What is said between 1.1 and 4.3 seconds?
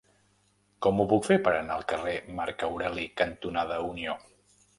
puc fer per anar al carrer Marc Aureli cantonada Unió?